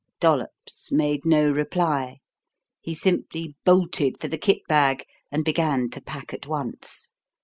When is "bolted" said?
3.63-4.19